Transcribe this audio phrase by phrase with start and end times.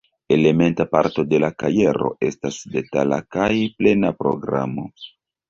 [0.35, 4.89] Elementa parto de la kajero estas detala kaj plena programo.